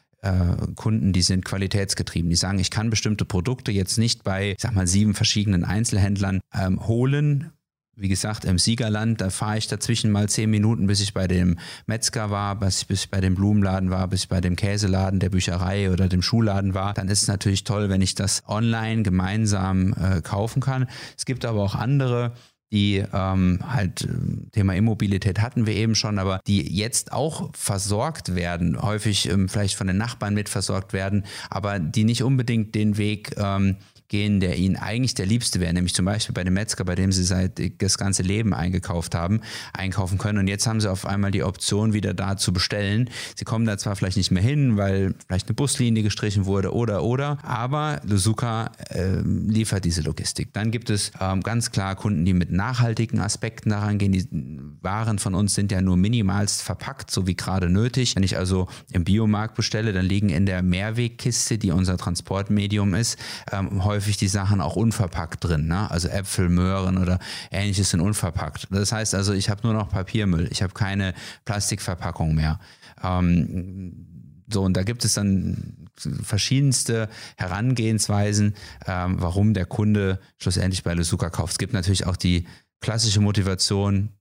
Kunden, 0.75 1.13
die 1.13 1.21
sind 1.21 1.45
qualitätsgetrieben. 1.45 2.29
Die 2.29 2.35
sagen, 2.35 2.59
ich 2.59 2.71
kann 2.71 2.89
bestimmte 2.89 3.25
Produkte 3.25 3.71
jetzt 3.71 3.97
nicht 3.97 4.23
bei, 4.23 4.51
ich 4.51 4.61
sag 4.61 4.73
mal, 4.73 4.87
sieben 4.87 5.13
verschiedenen 5.13 5.63
Einzelhändlern 5.63 6.41
ähm, 6.53 6.85
holen, 6.87 7.51
wie 7.99 8.07
gesagt, 8.07 8.45
im 8.45 8.57
Siegerland, 8.57 9.19
da 9.19 9.29
fahre 9.29 9.57
ich 9.57 9.67
dazwischen 9.67 10.11
mal 10.11 10.29
zehn 10.29 10.49
Minuten, 10.49 10.87
bis 10.87 11.01
ich 11.01 11.13
bei 11.13 11.27
dem 11.27 11.59
Metzger 11.85 12.29
war, 12.29 12.57
bis 12.57 12.81
ich, 12.81 12.87
bis 12.87 13.03
ich 13.03 13.11
bei 13.11 13.19
dem 13.19 13.35
Blumenladen 13.35 13.89
war, 13.89 14.07
bis 14.07 14.23
ich 14.23 14.29
bei 14.29 14.39
dem 14.39 14.55
Käseladen, 14.55 15.19
der 15.19 15.29
Bücherei 15.29 15.91
oder 15.91 16.07
dem 16.07 16.21
Schuhladen 16.21 16.73
war. 16.73 16.93
Dann 16.93 17.09
ist 17.09 17.23
es 17.23 17.27
natürlich 17.27 17.65
toll, 17.65 17.89
wenn 17.89 18.01
ich 18.01 18.15
das 18.15 18.43
online 18.47 19.03
gemeinsam 19.03 19.93
äh, 19.93 20.21
kaufen 20.21 20.61
kann. 20.61 20.87
Es 21.17 21.25
gibt 21.25 21.43
aber 21.43 21.61
auch 21.61 21.75
andere, 21.75 22.33
die 22.71 23.03
ähm, 23.13 23.59
halt 23.67 24.03
äh, 24.03 24.49
Thema 24.51 24.75
Immobilität 24.75 25.41
hatten 25.41 25.65
wir 25.65 25.75
eben 25.75 25.95
schon, 25.95 26.19
aber 26.19 26.39
die 26.45 26.75
jetzt 26.75 27.11
auch 27.11 27.49
versorgt 27.55 28.35
werden, 28.35 28.81
häufig 28.81 29.29
ähm, 29.29 29.49
vielleicht 29.49 29.75
von 29.75 29.87
den 29.87 29.97
Nachbarn 29.97 30.33
mit 30.33 30.49
versorgt 30.49 30.93
werden, 30.93 31.25
aber 31.49 31.79
die 31.79 32.03
nicht 32.03 32.23
unbedingt 32.23 32.75
den 32.75 32.97
Weg 32.97 33.35
ähm, 33.37 33.77
gehen, 34.09 34.39
der 34.39 34.57
ihnen 34.57 34.75
eigentlich 34.75 35.13
der 35.13 35.25
Liebste 35.25 35.59
wäre, 35.59 35.73
nämlich 35.73 35.93
zum 35.93 36.05
Beispiel 36.05 36.33
bei 36.33 36.43
dem 36.43 36.55
Metzger, 36.55 36.83
bei 36.83 36.95
dem 36.95 37.11
sie 37.11 37.23
seit 37.23 37.61
das 37.81 37.97
ganze 37.97 38.23
Leben 38.23 38.53
eingekauft 38.53 39.15
haben, 39.15 39.41
einkaufen 39.71 40.17
können. 40.17 40.39
Und 40.39 40.47
jetzt 40.47 40.67
haben 40.67 40.81
sie 40.81 40.91
auf 40.91 41.05
einmal 41.05 41.31
die 41.31 41.43
Option, 41.43 41.93
wieder 41.93 42.13
da 42.13 42.35
zu 42.35 42.51
bestellen. 42.51 43.09
Sie 43.35 43.45
kommen 43.45 43.65
da 43.65 43.77
zwar 43.77 43.95
vielleicht 43.95 44.17
nicht 44.17 44.31
mehr 44.31 44.43
hin, 44.43 44.77
weil 44.77 45.13
vielleicht 45.27 45.47
eine 45.47 45.55
Buslinie 45.55 46.03
gestrichen 46.03 46.45
wurde 46.45 46.73
oder 46.73 47.03
oder, 47.03 47.37
aber 47.43 48.01
Luzuka 48.03 48.71
äh, 48.89 49.21
liefert 49.21 49.85
diese 49.85 50.01
Logistik. 50.01 50.53
Dann 50.53 50.71
gibt 50.71 50.89
es 50.89 51.11
ähm, 51.21 51.41
ganz 51.41 51.71
klar 51.71 51.95
Kunden, 51.95 52.25
die 52.25 52.33
mit 52.33 52.51
nachhaltigen 52.51 53.19
Aspekten 53.19 53.69
daran 53.69 53.99
gehen. 53.99 54.11
Die 54.11 54.27
Waren 54.81 55.19
von 55.19 55.35
uns 55.35 55.53
sind 55.53 55.71
ja 55.71 55.81
nur 55.81 55.97
minimalst 55.97 56.63
verpackt, 56.63 57.11
so 57.11 57.27
wie 57.27 57.35
gerade 57.35 57.69
nötig. 57.69 58.15
Wenn 58.15 58.23
ich 58.23 58.37
also 58.37 58.67
im 58.91 59.03
Biomarkt 59.03 59.55
bestelle, 59.55 59.93
dann 59.93 60.05
liegen 60.05 60.29
in 60.29 60.47
der 60.47 60.63
Mehrwegkiste, 60.63 61.59
die 61.59 61.71
unser 61.71 61.97
Transportmedium 61.97 62.95
ist, 62.95 63.19
ähm, 63.51 63.83
häufig 63.83 63.98
häufig 63.99 64.15
die 64.15 64.29
Sachen 64.29 64.61
auch 64.61 64.77
unverpackt 64.77 65.43
drin. 65.43 65.67
Ne? 65.67 65.91
Also 65.91 66.07
Äpfel, 66.07 66.47
Möhren 66.47 66.97
oder 66.97 67.19
ähnliches 67.51 67.89
sind 67.89 67.99
unverpackt. 67.99 68.67
Das 68.71 68.93
heißt 68.93 69.13
also, 69.13 69.33
ich 69.33 69.49
habe 69.49 69.59
nur 69.63 69.73
noch 69.73 69.89
Papiermüll. 69.89 70.47
Ich 70.51 70.63
habe 70.63 70.73
keine 70.73 71.13
Plastikverpackung 71.43 72.33
mehr. 72.33 72.61
Ähm, 73.03 74.45
so, 74.49 74.63
und 74.63 74.77
da 74.77 74.83
gibt 74.83 75.03
es 75.03 75.15
dann 75.15 75.89
verschiedenste 76.23 77.09
Herangehensweisen, 77.35 78.55
ähm, 78.87 79.17
warum 79.19 79.53
der 79.53 79.65
Kunde 79.65 80.21
schlussendlich 80.37 80.83
bei 80.83 80.93
Lusuka 80.93 81.29
kauft. 81.29 81.51
Es 81.51 81.57
gibt 81.57 81.73
natürlich 81.73 82.05
auch 82.05 82.15
die 82.15 82.47
klassische 82.79 83.19
Motivation, 83.19 84.13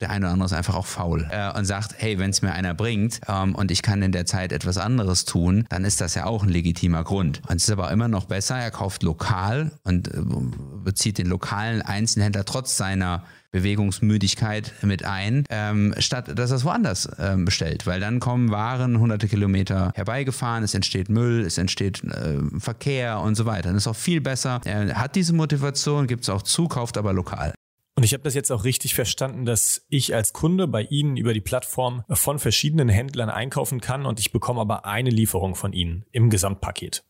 der 0.00 0.10
eine 0.10 0.26
oder 0.26 0.32
andere 0.32 0.46
ist 0.46 0.52
einfach 0.52 0.74
auch 0.74 0.86
faul 0.86 1.28
äh, 1.30 1.56
und 1.56 1.64
sagt, 1.64 1.94
hey, 1.98 2.18
wenn 2.18 2.30
es 2.30 2.42
mir 2.42 2.52
einer 2.52 2.74
bringt 2.74 3.20
ähm, 3.28 3.54
und 3.54 3.70
ich 3.70 3.82
kann 3.82 4.02
in 4.02 4.12
der 4.12 4.26
Zeit 4.26 4.52
etwas 4.52 4.78
anderes 4.78 5.24
tun, 5.24 5.66
dann 5.68 5.84
ist 5.84 6.00
das 6.00 6.14
ja 6.14 6.26
auch 6.26 6.42
ein 6.42 6.48
legitimer 6.48 7.04
Grund. 7.04 7.42
Und 7.48 7.56
es 7.56 7.64
ist 7.64 7.70
aber 7.70 7.90
immer 7.90 8.08
noch 8.08 8.24
besser, 8.24 8.56
er 8.56 8.70
kauft 8.70 9.02
lokal 9.02 9.72
und 9.84 10.08
äh, 10.08 10.20
bezieht 10.82 11.18
den 11.18 11.26
lokalen 11.26 11.82
Einzelhändler 11.82 12.44
trotz 12.44 12.76
seiner 12.76 13.24
Bewegungsmüdigkeit 13.52 14.72
mit 14.82 15.04
ein, 15.04 15.44
ähm, 15.50 15.94
statt 15.98 16.38
dass 16.38 16.50
er 16.50 16.56
es 16.56 16.64
woanders 16.64 17.08
ähm, 17.18 17.44
bestellt. 17.44 17.86
Weil 17.86 18.00
dann 18.00 18.20
kommen 18.20 18.50
Waren 18.50 18.98
hunderte 18.98 19.28
Kilometer 19.28 19.92
herbeigefahren, 19.94 20.62
es 20.62 20.74
entsteht 20.74 21.08
Müll, 21.08 21.40
es 21.40 21.58
entsteht 21.58 22.02
äh, 22.04 22.38
Verkehr 22.58 23.20
und 23.20 23.34
so 23.34 23.46
weiter. 23.46 23.68
Dann 23.68 23.76
ist 23.76 23.88
auch 23.88 23.96
viel 23.96 24.20
besser. 24.20 24.60
Er 24.64 24.94
hat 24.94 25.16
diese 25.16 25.32
Motivation, 25.32 26.06
gibt 26.06 26.22
es 26.22 26.28
auch 26.28 26.42
zu, 26.42 26.68
kauft 26.68 26.96
aber 26.96 27.12
lokal. 27.12 27.52
Und 28.00 28.04
ich 28.04 28.14
habe 28.14 28.22
das 28.22 28.32
jetzt 28.32 28.50
auch 28.50 28.64
richtig 28.64 28.94
verstanden, 28.94 29.44
dass 29.44 29.84
ich 29.90 30.14
als 30.14 30.32
Kunde 30.32 30.66
bei 30.66 30.84
Ihnen 30.84 31.18
über 31.18 31.34
die 31.34 31.42
Plattform 31.42 32.02
von 32.08 32.38
verschiedenen 32.38 32.88
Händlern 32.88 33.28
einkaufen 33.28 33.82
kann 33.82 34.06
und 34.06 34.18
ich 34.18 34.32
bekomme 34.32 34.62
aber 34.62 34.86
eine 34.86 35.10
Lieferung 35.10 35.54
von 35.54 35.74
Ihnen 35.74 36.06
im 36.10 36.30
Gesamtpaket. 36.30 37.04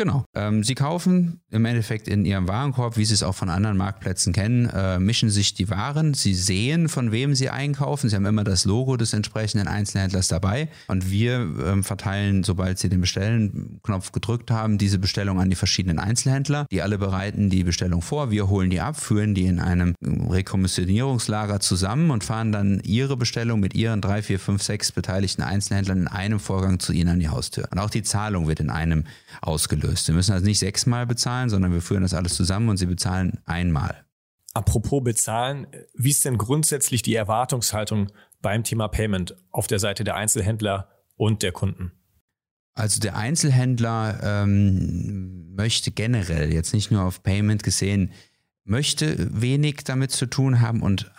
Genau. 0.00 0.24
Ähm, 0.34 0.64
sie 0.64 0.74
kaufen 0.74 1.42
im 1.50 1.66
Endeffekt 1.66 2.08
in 2.08 2.24
ihrem 2.24 2.48
Warenkorb, 2.48 2.96
wie 2.96 3.04
sie 3.04 3.12
es 3.12 3.22
auch 3.22 3.34
von 3.34 3.50
anderen 3.50 3.76
Marktplätzen 3.76 4.32
kennen, 4.32 4.66
äh, 4.70 4.98
mischen 4.98 5.28
sich 5.28 5.52
die 5.52 5.68
Waren. 5.68 6.14
Sie 6.14 6.32
sehen, 6.32 6.88
von 6.88 7.12
wem 7.12 7.34
sie 7.34 7.50
einkaufen. 7.50 8.08
Sie 8.08 8.16
haben 8.16 8.24
immer 8.24 8.42
das 8.42 8.64
Logo 8.64 8.96
des 8.96 9.12
entsprechenden 9.12 9.68
Einzelhändlers 9.68 10.28
dabei. 10.28 10.70
Und 10.88 11.10
wir 11.10 11.40
ähm, 11.66 11.84
verteilen, 11.84 12.44
sobald 12.44 12.78
sie 12.78 12.88
den 12.88 13.02
Bestellen-Knopf 13.02 14.12
gedrückt 14.12 14.50
haben, 14.50 14.78
diese 14.78 14.98
Bestellung 14.98 15.38
an 15.38 15.50
die 15.50 15.54
verschiedenen 15.56 15.98
Einzelhändler. 15.98 16.66
Die 16.70 16.80
alle 16.80 16.96
bereiten 16.96 17.50
die 17.50 17.62
Bestellung 17.62 18.00
vor. 18.00 18.30
Wir 18.30 18.48
holen 18.48 18.70
die 18.70 18.80
ab, 18.80 18.98
führen 18.98 19.34
die 19.34 19.44
in 19.44 19.60
einem 19.60 19.94
Rekommissionierungslager 20.02 21.60
zusammen 21.60 22.10
und 22.10 22.24
fahren 22.24 22.52
dann 22.52 22.80
ihre 22.84 23.18
Bestellung 23.18 23.60
mit 23.60 23.74
ihren 23.74 24.00
drei, 24.00 24.22
vier, 24.22 24.40
fünf, 24.40 24.62
sechs 24.62 24.92
beteiligten 24.92 25.42
Einzelhändlern 25.42 25.98
in 25.98 26.08
einem 26.08 26.40
Vorgang 26.40 26.78
zu 26.78 26.94
ihnen 26.94 27.10
an 27.10 27.20
die 27.20 27.28
Haustür. 27.28 27.68
Und 27.70 27.78
auch 27.78 27.90
die 27.90 28.02
Zahlung 28.02 28.48
wird 28.48 28.60
in 28.60 28.70
einem 28.70 29.04
ausgelöst 29.42 29.89
gelöst. 29.90 30.06
Sie 30.06 30.12
müssen 30.12 30.32
also 30.32 30.44
nicht 30.44 30.58
sechsmal 30.58 31.06
bezahlen, 31.06 31.48
sondern 31.48 31.72
wir 31.72 31.82
führen 31.82 32.02
das 32.02 32.14
alles 32.14 32.34
zusammen 32.34 32.68
und 32.68 32.76
Sie 32.76 32.86
bezahlen 32.86 33.40
einmal. 33.44 34.04
Apropos 34.52 35.02
bezahlen, 35.04 35.66
wie 35.94 36.10
ist 36.10 36.24
denn 36.24 36.38
grundsätzlich 36.38 37.02
die 37.02 37.14
Erwartungshaltung 37.14 38.10
beim 38.42 38.64
Thema 38.64 38.88
Payment 38.88 39.36
auf 39.50 39.66
der 39.66 39.78
Seite 39.78 40.02
der 40.02 40.16
Einzelhändler 40.16 40.88
und 41.16 41.42
der 41.42 41.52
Kunden? 41.52 41.92
Also 42.74 43.00
der 43.00 43.16
Einzelhändler 43.16 44.18
ähm, 44.22 45.54
möchte 45.54 45.90
generell, 45.90 46.52
jetzt 46.52 46.72
nicht 46.72 46.90
nur 46.90 47.02
auf 47.02 47.22
Payment 47.22 47.62
gesehen, 47.62 48.12
möchte 48.64 49.28
wenig 49.40 49.84
damit 49.84 50.10
zu 50.12 50.26
tun 50.26 50.60
haben 50.60 50.82
und 50.82 51.10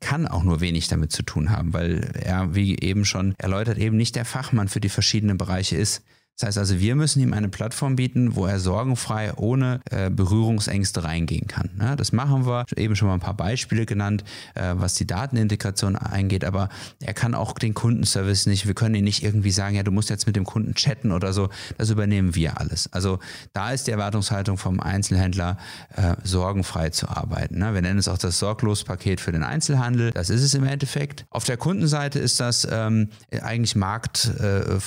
kann 0.00 0.26
auch 0.26 0.44
nur 0.44 0.60
wenig 0.60 0.88
damit 0.88 1.12
zu 1.12 1.22
tun 1.22 1.50
haben, 1.50 1.72
weil 1.72 2.12
er, 2.14 2.54
wie 2.54 2.78
eben 2.78 3.04
schon 3.04 3.34
erläutert, 3.38 3.78
eben 3.78 3.96
nicht 3.96 4.16
der 4.16 4.24
Fachmann 4.24 4.68
für 4.68 4.80
die 4.80 4.88
verschiedenen 4.88 5.36
Bereiche 5.36 5.76
ist. 5.76 6.02
Das 6.38 6.46
heißt 6.46 6.58
also, 6.58 6.80
wir 6.80 6.96
müssen 6.96 7.20
ihm 7.20 7.34
eine 7.34 7.48
Plattform 7.48 7.96
bieten, 7.96 8.34
wo 8.34 8.46
er 8.46 8.58
sorgenfrei 8.58 9.34
ohne 9.34 9.80
äh, 9.90 10.08
Berührungsängste 10.08 11.04
reingehen 11.04 11.46
kann. 11.46 11.70
Ja, 11.78 11.96
das 11.96 12.12
machen 12.12 12.46
wir. 12.46 12.64
Eben 12.76 12.96
schon 12.96 13.08
mal 13.08 13.14
ein 13.14 13.20
paar 13.20 13.36
Beispiele 13.36 13.84
genannt, 13.84 14.24
äh, 14.54 14.72
was 14.74 14.94
die 14.94 15.06
Datenintegration 15.06 15.96
eingeht, 15.96 16.44
aber 16.44 16.70
er 17.00 17.12
kann 17.12 17.34
auch 17.34 17.52
den 17.52 17.74
Kundenservice 17.74 18.46
nicht, 18.46 18.66
wir 18.66 18.74
können 18.74 18.94
ihn 18.94 19.04
nicht 19.04 19.22
irgendwie 19.22 19.50
sagen, 19.50 19.76
ja, 19.76 19.82
du 19.82 19.90
musst 19.90 20.08
jetzt 20.08 20.26
mit 20.26 20.36
dem 20.36 20.44
Kunden 20.44 20.74
chatten 20.74 21.12
oder 21.12 21.32
so. 21.32 21.50
Das 21.76 21.90
übernehmen 21.90 22.34
wir 22.34 22.58
alles. 22.58 22.90
Also 22.92 23.18
da 23.52 23.72
ist 23.72 23.86
die 23.86 23.90
Erwartungshaltung 23.90 24.56
vom 24.56 24.80
Einzelhändler, 24.80 25.58
äh, 25.96 26.14
sorgenfrei 26.24 26.90
zu 26.90 27.08
arbeiten. 27.08 27.58
Ne? 27.58 27.74
Wir 27.74 27.82
nennen 27.82 27.98
es 27.98 28.08
auch 28.08 28.18
das 28.18 28.38
Sorglospaket 28.38 29.20
für 29.20 29.32
den 29.32 29.42
Einzelhandel. 29.42 30.10
Das 30.12 30.30
ist 30.30 30.42
es 30.42 30.54
im 30.54 30.64
Endeffekt. 30.64 31.26
Auf 31.30 31.44
der 31.44 31.58
Kundenseite 31.58 32.18
ist 32.18 32.40
das 32.40 32.66
ähm, 32.70 33.10
eigentlich 33.42 33.76
Markt 33.76 34.30
äh. 34.40 34.78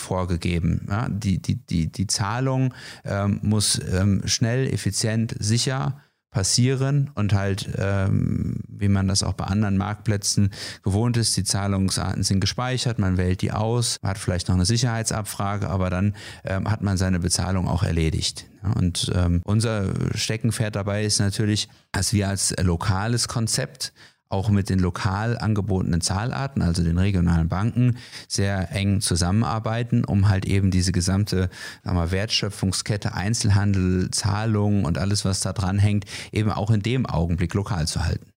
Ja? 0.89 1.09
Die, 1.09 1.42
die, 1.47 1.55
die, 1.55 1.91
die 1.91 2.07
Zahlung 2.07 2.73
ähm, 3.05 3.39
muss 3.41 3.79
ähm, 3.91 4.21
schnell, 4.25 4.67
effizient, 4.67 5.35
sicher 5.39 6.01
passieren 6.33 7.11
und 7.13 7.31
halt, 7.33 7.69
ähm, 7.77 8.59
wie 8.67 8.89
man 8.89 9.07
das 9.07 9.23
auch 9.23 9.33
bei 9.33 9.45
anderen 9.45 9.77
Marktplätzen 9.77 10.49
gewohnt 10.83 11.15
ist, 11.15 11.37
die 11.37 11.43
Zahlungsarten 11.43 12.23
sind 12.23 12.39
gespeichert, 12.39 12.99
man 12.99 13.17
wählt 13.17 13.41
die 13.41 13.51
aus, 13.51 13.99
hat 14.03 14.17
vielleicht 14.17 14.47
noch 14.47 14.55
eine 14.55 14.65
Sicherheitsabfrage, 14.65 15.69
aber 15.69 15.89
dann 15.89 16.15
ähm, 16.43 16.69
hat 16.69 16.81
man 16.81 16.97
seine 16.97 17.19
Bezahlung 17.19 17.67
auch 17.67 17.83
erledigt. 17.83 18.47
Und 18.75 19.11
ähm, 19.15 19.41
unser 19.43 19.93
Steckenpferd 20.15 20.75
dabei 20.75 21.05
ist 21.05 21.19
natürlich, 21.19 21.69
dass 21.91 22.13
wir 22.13 22.29
als 22.29 22.55
lokales 22.61 23.27
Konzept 23.27 23.93
auch 24.33 24.49
mit 24.49 24.69
den 24.69 24.79
lokal 24.79 25.37
angebotenen 25.37 26.01
Zahlarten, 26.01 26.61
also 26.61 26.83
den 26.83 26.97
regionalen 26.97 27.47
Banken, 27.47 27.97
sehr 28.27 28.71
eng 28.71 28.99
zusammenarbeiten, 28.99 30.03
um 30.03 30.27
halt 30.27 30.45
eben 30.45 30.71
diese 30.71 30.91
gesamte 30.91 31.49
mal, 31.83 32.11
Wertschöpfungskette, 32.11 33.13
Einzelhandel, 33.13 34.09
Zahlungen 34.11 34.85
und 34.85 34.97
alles, 34.97 35.23
was 35.23 35.39
da 35.39 35.53
dran 35.53 35.79
hängt, 35.79 36.05
eben 36.31 36.51
auch 36.51 36.71
in 36.71 36.81
dem 36.81 37.05
Augenblick 37.05 37.53
lokal 37.53 37.87
zu 37.87 38.03
halten. 38.03 38.33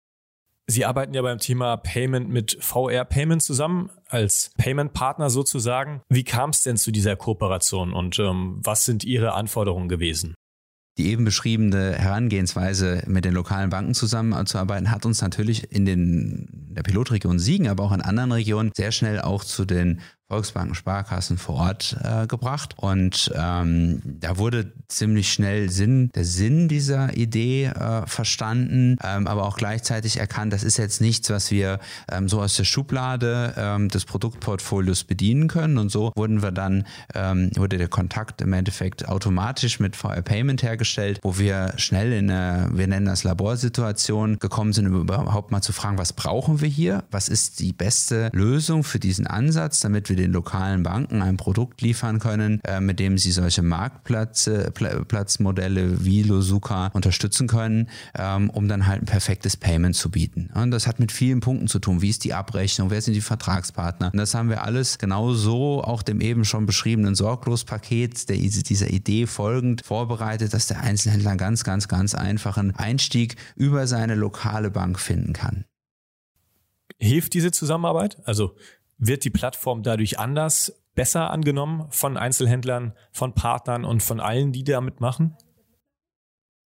Sie 0.65 0.85
arbeiten 0.85 1.13
ja 1.13 1.21
beim 1.21 1.39
Thema 1.39 1.75
Payment 1.75 2.29
mit 2.29 2.57
VR 2.61 3.03
Payment 3.03 3.43
zusammen, 3.43 3.91
als 4.07 4.51
Payment-Partner 4.57 5.29
sozusagen. 5.29 6.01
Wie 6.09 6.23
kam 6.23 6.51
es 6.51 6.63
denn 6.63 6.77
zu 6.77 6.91
dieser 6.91 7.17
Kooperation 7.17 7.93
und 7.93 8.17
ähm, 8.19 8.59
was 8.63 8.85
sind 8.85 9.03
Ihre 9.03 9.33
Anforderungen 9.33 9.89
gewesen? 9.89 10.35
Die 10.97 11.07
eben 11.07 11.25
beschriebene 11.25 11.93
Herangehensweise, 11.93 13.03
mit 13.07 13.25
den 13.25 13.33
lokalen 13.33 13.71
Banken 13.71 13.95
zusammenzuarbeiten, 13.95 14.91
hat 14.91 15.05
uns 15.05 15.21
natürlich 15.21 15.71
in 15.71 15.85
den, 15.85 16.47
der 16.69 16.83
Pilotregion 16.83 17.39
Siegen, 17.39 17.67
aber 17.67 17.83
auch 17.83 17.91
in 17.91 18.01
anderen 18.01 18.31
Regionen 18.31 18.71
sehr 18.75 18.91
schnell 18.91 19.19
auch 19.19 19.43
zu 19.43 19.65
den 19.65 20.01
Volksbanken, 20.29 20.73
Sparkassen 20.73 21.37
vor 21.37 21.55
Ort 21.55 21.97
äh, 22.01 22.25
gebracht. 22.27 22.75
Und 22.77 23.31
ähm, 23.35 24.01
da 24.03 24.37
wurde 24.37 24.71
ziemlich 24.87 25.31
schnell 25.31 25.69
Sinn, 25.69 26.09
der 26.15 26.25
Sinn 26.25 26.67
dieser 26.67 27.15
Idee 27.15 27.65
äh, 27.65 28.07
verstanden, 28.07 28.97
ähm, 29.03 29.27
aber 29.27 29.43
auch 29.43 29.57
gleichzeitig 29.57 30.17
erkannt, 30.17 30.53
das 30.53 30.63
ist 30.63 30.77
jetzt 30.77 31.01
nichts, 31.01 31.29
was 31.29 31.51
wir 31.51 31.79
ähm, 32.11 32.27
so 32.27 32.41
aus 32.41 32.55
der 32.55 32.63
Schublade 32.63 33.53
ähm, 33.57 33.89
des 33.89 34.05
Produktportfolios 34.05 35.03
bedienen 35.03 35.47
können. 35.47 35.77
Und 35.77 35.89
so 35.89 36.11
wurden 36.15 36.41
wir 36.41 36.51
dann, 36.51 36.87
ähm, 37.13 37.51
wurde 37.55 37.77
der 37.77 37.89
Kontakt 37.89 38.41
im 38.41 38.53
Endeffekt 38.53 39.07
automatisch 39.07 39.79
mit 39.79 39.95
VR 39.95 40.21
Payment 40.21 40.63
hergestellt, 40.63 41.19
wo 41.21 41.37
wir 41.37 41.73
schnell 41.77 42.11
in 42.11 42.31
eine, 42.31 42.69
wir 42.73 42.87
nennen 42.87 43.05
das 43.05 43.23
Laborsituation, 43.23 44.39
gekommen 44.39 44.73
sind, 44.73 44.87
um 44.87 45.01
überhaupt 45.01 45.51
mal 45.51 45.61
zu 45.61 45.73
fragen, 45.73 45.97
was 45.97 46.13
brauchen 46.13 46.61
wir 46.61 46.69
hier? 46.69 47.03
Was 47.11 47.29
ist 47.29 47.59
die 47.59 47.73
beste 47.73 48.29
Lösung 48.33 48.83
für 48.83 48.99
diesen 48.99 49.27
Ansatz, 49.27 49.81
damit 49.81 50.09
wir 50.09 50.22
den 50.23 50.31
lokalen 50.31 50.83
Banken 50.83 51.21
ein 51.21 51.37
Produkt 51.37 51.81
liefern 51.81 52.19
können, 52.19 52.61
äh, 52.63 52.79
mit 52.79 52.99
dem 52.99 53.17
sie 53.17 53.31
solche 53.31 53.61
Marktplatzmodelle 53.61 56.03
wie 56.03 56.23
Losuka 56.23 56.87
unterstützen 56.93 57.47
können, 57.47 57.89
ähm, 58.17 58.49
um 58.49 58.67
dann 58.67 58.87
halt 58.87 59.03
ein 59.03 59.05
perfektes 59.05 59.57
Payment 59.57 59.95
zu 59.95 60.09
bieten. 60.09 60.49
Und 60.53 60.71
das 60.71 60.87
hat 60.87 60.99
mit 60.99 61.11
vielen 61.11 61.41
Punkten 61.41 61.67
zu 61.67 61.79
tun. 61.79 62.01
Wie 62.01 62.09
ist 62.09 62.23
die 62.23 62.33
Abrechnung? 62.33 62.89
Wer 62.89 63.01
sind 63.01 63.13
die 63.13 63.21
Vertragspartner? 63.21 64.11
Und 64.11 64.17
das 64.17 64.33
haben 64.33 64.49
wir 64.49 64.63
alles 64.63 64.97
genau 64.97 65.33
so 65.33 65.83
auch 65.83 66.01
dem 66.01 66.21
eben 66.21 66.45
schon 66.45 66.65
beschriebenen 66.65 67.15
Sorglospaket 67.15 68.29
der, 68.29 68.37
dieser 68.37 68.89
Idee 68.89 69.27
folgend 69.27 69.85
vorbereitet, 69.85 70.53
dass 70.53 70.67
der 70.67 70.81
Einzelhändler 70.81 71.35
ganz, 71.35 71.63
ganz, 71.63 71.87
ganz 71.87 72.15
einfachen 72.15 72.75
Einstieg 72.75 73.35
über 73.55 73.87
seine 73.87 74.15
lokale 74.15 74.71
Bank 74.71 74.99
finden 74.99 75.33
kann. 75.33 75.65
Hilft 76.99 77.33
diese 77.33 77.51
Zusammenarbeit? 77.51 78.17
Also 78.25 78.55
wird 78.97 79.23
die 79.23 79.29
Plattform 79.29 79.83
dadurch 79.83 80.19
anders, 80.19 80.73
besser 80.95 81.31
angenommen 81.31 81.87
von 81.89 82.17
Einzelhändlern, 82.17 82.93
von 83.11 83.33
Partnern 83.33 83.85
und 83.85 84.03
von 84.03 84.19
allen, 84.19 84.51
die 84.51 84.63
damit 84.63 85.01
machen? 85.01 85.35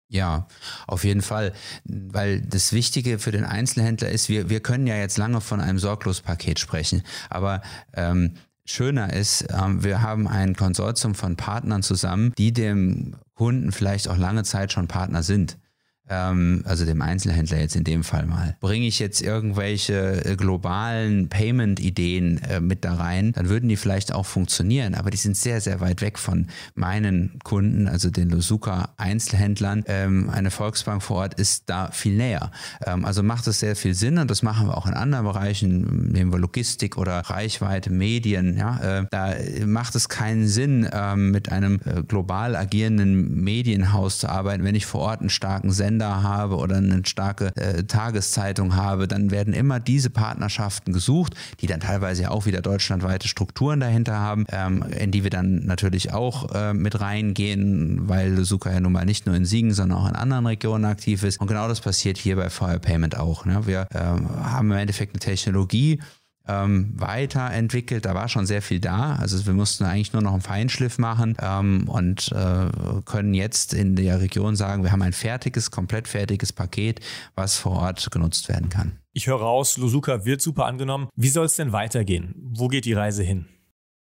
Ja, 0.10 0.48
auf 0.88 1.03
jeden 1.03 1.22
Fall. 1.22 1.53
Weil 1.84 2.41
das 2.41 2.72
Wichtige 2.72 3.19
für 3.19 3.31
den 3.31 3.43
Einzelhändler 3.43 4.10
ist, 4.10 4.29
wir, 4.29 4.50
wir 4.50 4.62
können 4.62 4.88
ja 4.88 4.96
jetzt 4.96 5.17
lange 5.17 5.41
von 5.41 5.60
einem 5.60 5.79
Sorglospaket 5.79 6.60
sprechen, 6.60 7.03
aber 7.29 7.62
ähm, 7.93 8.36
schöner 8.63 9.12
ist, 9.13 9.48
ähm, 9.50 9.84
wir 9.84 10.01
haben 10.01 10.27
ein 10.27 10.55
Konsortium 10.55 11.13
von 11.13 11.36
Partnern 11.36 11.84
zusammen, 11.84 12.34
die 12.38 12.53
dem 12.53 13.15
Kunden 13.36 13.72
vielleicht 13.72 14.07
auch 14.07 14.17
lange 14.17 14.43
Zeit 14.43 14.72
schon 14.72 14.88
Partner 14.88 15.24
sind 15.24 15.57
ähm, 16.10 16.64
also 16.66 16.86
dem 16.86 17.02
Einzelhändler 17.02 17.60
jetzt 17.60 17.76
in 17.76 17.84
dem 17.84 18.04
Fall 18.04 18.26
mal, 18.26 18.56
bringe 18.60 18.88
ich 18.88 19.00
jetzt 19.00 19.22
irgendwelche 19.22 20.26
äh, 20.26 20.36
globalen 20.36 21.30
Payment-Ideen 21.30 22.42
äh, 22.44 22.60
mit 22.60 22.86
da 22.86 22.96
rein, 22.96 23.34
dann 23.34 23.50
würden 23.50 23.70
die 23.70 23.78
vielleicht 23.78 24.14
auch 24.14 24.26
funktionieren, 24.26 24.96
aber 24.96 25.10
die 25.10 25.18
sind 25.18 25.38
sehr, 25.38 25.62
sehr 25.62 25.80
weit 25.80 26.02
weg 26.02 26.18
von 26.20 26.48
meinen 26.76 27.40
Kunden, 27.44 27.88
also 27.88 28.10
den 28.10 28.30
Losuka 28.30 28.90
Einzelhändlern. 28.98 29.84
Ähm, 29.88 30.30
eine 30.30 30.52
Volksbank 30.52 31.04
vor 31.04 31.18
Ort 31.18 31.34
ist 31.36 31.64
da 31.68 31.92
viel 31.92 32.16
näher. 32.16 32.52
Ähm, 32.86 33.06
also 33.06 33.24
macht 33.24 33.48
es 33.48 33.60
sehr 33.60 33.76
viel 33.76 33.94
Sinn 33.94 34.18
und 34.18 34.32
das 34.32 34.44
machen 34.44 34.68
wir 34.68 34.78
auch 34.78 34.88
in 34.88 34.94
anderen 34.94 35.26
Bereichen, 35.26 36.12
nehmen 36.12 36.32
wir 36.32 36.40
Logistik 36.40 36.98
oder 36.98 37.20
Reichweite, 37.20 37.90
Medien. 37.92 38.58
Ja, 38.58 39.00
äh, 39.00 39.06
da 39.12 39.34
macht 39.66 39.96
es 39.96 40.10
keinen 40.10 40.48
Sinn, 40.48 40.88
ähm, 40.92 41.32
mit 41.32 41.52
einem 41.52 41.80
äh, 41.86 42.04
global 42.04 42.56
agierenden 42.56 43.44
Medienhaus 43.44 44.20
zu 44.20 44.30
arbeiten, 44.30 44.64
wenn 44.64 44.76
ich 44.76 44.86
vor 44.86 45.02
Ort 45.02 45.22
einen 45.22 45.30
starken 45.30 45.72
Sender 45.72 45.97
Sender 45.98 46.22
habe 46.22 46.58
oder 46.58 46.77
eine 46.77 47.01
starke 47.06 47.51
äh, 47.56 47.84
Tageszeitung 47.84 48.75
habe, 48.75 49.08
dann 49.08 49.32
werden 49.32 49.54
immer 49.54 49.80
diese 49.80 50.10
Partnerschaften 50.10 50.94
gesucht, 50.94 51.34
die 51.60 51.68
dann 51.68 51.80
teilweise 51.80 52.30
auch 52.30 52.46
wieder 52.46 52.62
deutschlandweite 52.62 53.27
Strukturen 53.27 53.80
dahinter 53.80 54.20
haben, 54.20 54.46
ähm, 54.51 54.84
in 54.98 55.12
die 55.12 55.24
wir 55.24 55.32
dann 55.32 55.66
natürlich 55.66 56.13
auch 56.13 56.54
äh, 56.54 56.74
mit 56.74 57.00
reingehen, 57.00 58.08
weil 58.08 58.46
Suka 58.46 58.72
ja 58.72 58.80
nun 58.80 58.92
mal 58.92 59.06
nicht 59.06 59.25
nur 59.25 59.36
in 59.36 59.46
Siegen, 59.46 59.74
sondern 59.74 59.98
auch 59.98 60.08
in 60.08 60.16
anderen 60.16 60.46
Regionen 60.46 60.86
aktiv 60.86 61.24
ist. 61.24 61.42
Und 61.42 61.48
genau 61.48 61.68
das 61.68 61.82
passiert 61.82 62.18
hier 62.18 62.36
bei 62.36 62.50
Fire 62.50 62.80
Payment 62.80 63.18
auch. 63.18 63.46
Ne? 63.46 63.66
Wir 63.66 63.88
äh, 63.94 63.98
haben 63.98 64.72
im 64.72 64.77
Endeffekt 64.77 65.16
eine 65.16 65.20
Technologie, 65.20 66.00
ähm, 66.48 66.94
weiterentwickelt. 66.96 68.06
Da 68.06 68.16
war 68.16 68.30
schon 68.30 68.46
sehr 68.46 68.62
viel 68.62 68.80
da. 68.80 69.16
Also 69.16 69.46
wir 69.46 69.54
mussten 69.54 69.86
eigentlich 69.86 70.13
nur 70.13 70.22
noch 70.22 70.34
einen 70.34 70.42
Feinschliff 70.42 70.98
machen 70.98 71.36
ähm, 71.42 71.88
und 71.88 72.32
äh, 72.32 72.70
können 73.06 73.34
jetzt 73.34 73.74
in 73.74 73.96
der 73.96 74.22
Region 74.22 74.56
sagen, 74.56 74.84
wir 74.84 74.92
haben 74.92 75.01
ein 75.01 75.13
fertiges, 75.13 75.72
komplett 75.72 76.08
fertiges 76.08 76.54
Paket, 76.54 77.00
was 77.36 77.58
vor 77.58 77.74
Ort 77.74 78.10
genutzt 78.12 78.50
werden 78.50 78.70
kann. 78.70 79.00
Ich 79.13 79.27
höre 79.27 79.39
raus, 79.39 79.77
Lusuka 79.77 80.25
wird 80.25 80.42
super 80.42 80.66
angenommen. 80.66 81.10
Wie 81.16 81.30
soll 81.30 81.46
es 81.46 81.56
denn 81.56 81.72
weitergehen? 81.72 82.36
Wo 82.38 82.68
geht 82.68 82.86
die 82.86 82.94
Reise 82.94 83.24
hin? 83.24 83.46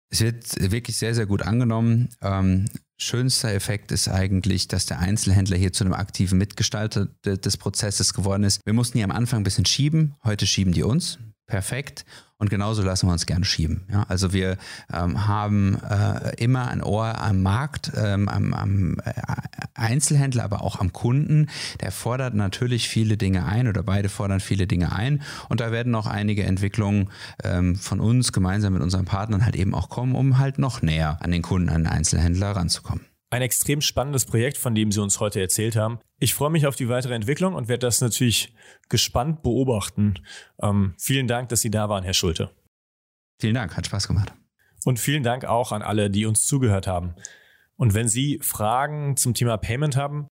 Es 0.09 0.21
wird 0.21 0.71
wirklich 0.71 0.97
sehr, 0.97 1.15
sehr 1.15 1.25
gut 1.25 1.41
angenommen. 1.41 2.09
Ähm, 2.21 2.65
schönster 2.97 3.53
Effekt 3.53 3.91
ist 3.91 4.07
eigentlich, 4.07 4.67
dass 4.67 4.85
der 4.85 4.99
Einzelhändler 4.99 5.57
hier 5.57 5.73
zu 5.73 5.83
einem 5.83 5.93
aktiven 5.93 6.37
Mitgestalter 6.37 7.07
des 7.25 7.57
Prozesses 7.57 8.13
geworden 8.13 8.43
ist. 8.43 8.61
Wir 8.65 8.73
mussten 8.73 8.97
hier 8.97 9.05
am 9.05 9.11
Anfang 9.11 9.41
ein 9.41 9.43
bisschen 9.43 9.65
schieben. 9.65 10.15
Heute 10.23 10.45
schieben 10.45 10.73
die 10.73 10.83
uns. 10.83 11.19
Perfekt. 11.47 12.05
Und 12.37 12.49
genauso 12.49 12.81
lassen 12.81 13.07
wir 13.07 13.13
uns 13.13 13.25
gerne 13.25 13.45
schieben. 13.45 13.85
Ja, 13.89 14.03
also 14.09 14.33
wir 14.33 14.57
ähm, 14.91 15.25
haben 15.25 15.77
äh, 15.89 16.35
immer 16.35 16.67
ein 16.67 16.83
Ohr 16.83 17.21
am 17.21 17.41
Markt, 17.41 17.93
ähm, 17.95 18.27
am, 18.27 18.53
am 18.53 18.97
äh, 19.05 19.13
Einzelhändler, 19.73 20.43
aber 20.43 20.61
auch 20.61 20.79
am 20.79 20.91
Kunden. 20.91 21.47
Der 21.79 21.93
fordert 21.93 22.33
natürlich 22.33 22.89
viele 22.89 23.15
Dinge 23.15 23.45
ein 23.45 23.69
oder 23.69 23.83
beide 23.83 24.09
fordern 24.09 24.41
viele 24.41 24.67
Dinge 24.67 24.91
ein. 24.91 25.21
Und 25.47 25.61
da 25.61 25.71
werden 25.71 25.95
auch 25.95 26.07
einige 26.07 26.43
Entwicklungen 26.43 27.09
ähm, 27.41 27.77
von 27.77 28.01
uns 28.01 28.33
gemeinsam 28.33 28.73
mit 28.73 28.81
unseren 28.81 29.05
Partnern 29.05 29.45
halt 29.45 29.55
eben 29.55 29.73
auch 29.73 29.87
kommen, 29.87 30.13
um 30.13 30.37
halt 30.37 30.59
noch 30.59 30.81
näher 30.81 31.17
an 31.21 31.31
den 31.31 31.41
Kunden, 31.41 31.69
an 31.69 31.83
den 31.83 31.91
Einzelhändler 31.91 32.51
ranzukommen. 32.51 33.05
Ein 33.35 33.41
extrem 33.41 33.81
spannendes 33.81 34.23
Projekt, 34.23 34.55
von 34.55 34.75
dem 34.75 34.93
Sie 34.93 35.01
uns 35.01 35.19
heute 35.19 35.41
erzählt 35.41 35.75
haben. 35.75 35.99
Ich 36.19 36.33
freue 36.33 36.49
mich 36.49 36.67
auf 36.67 36.77
die 36.77 36.87
weitere 36.87 37.15
Entwicklung 37.15 37.53
und 37.53 37.67
werde 37.67 37.85
das 37.85 37.99
natürlich 37.99 38.55
gespannt 38.87 39.43
beobachten. 39.43 40.13
Ähm, 40.61 40.93
vielen 40.97 41.27
Dank, 41.27 41.49
dass 41.49 41.59
Sie 41.59 41.69
da 41.69 41.89
waren, 41.89 42.05
Herr 42.05 42.13
Schulte. 42.13 42.51
Vielen 43.41 43.55
Dank, 43.55 43.75
hat 43.75 43.87
Spaß 43.87 44.07
gemacht. 44.07 44.33
Und 44.85 45.01
vielen 45.01 45.23
Dank 45.23 45.43
auch 45.43 45.73
an 45.73 45.81
alle, 45.81 46.09
die 46.09 46.25
uns 46.25 46.45
zugehört 46.45 46.87
haben. 46.87 47.13
Und 47.75 47.93
wenn 47.93 48.07
Sie 48.07 48.39
Fragen 48.41 49.17
zum 49.17 49.33
Thema 49.33 49.57
Payment 49.57 49.97
haben, 49.97 50.29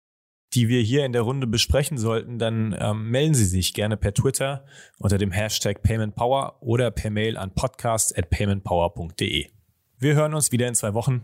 die 0.55 0.67
wir 0.67 0.81
hier 0.81 1.05
in 1.05 1.11
der 1.11 1.21
Runde 1.21 1.45
besprechen 1.45 1.99
sollten, 1.99 2.39
dann 2.39 2.75
ähm, 2.79 3.11
melden 3.11 3.35
Sie 3.35 3.45
sich 3.45 3.75
gerne 3.75 3.97
per 3.97 4.15
Twitter 4.15 4.65
unter 4.97 5.19
dem 5.19 5.29
Hashtag 5.29 5.83
PaymentPower 5.83 6.63
oder 6.63 6.89
per 6.89 7.11
Mail 7.11 7.37
an 7.37 7.53
podcast@paymentpower.de. 7.53 9.51
Wir 9.99 10.15
hören 10.15 10.33
uns 10.33 10.51
wieder 10.51 10.67
in 10.67 10.73
zwei 10.73 10.95
Wochen. 10.95 11.23